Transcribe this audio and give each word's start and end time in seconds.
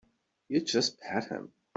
You 0.47 0.61
just 0.61 0.99
pat 0.99 1.25
him. 1.27 1.53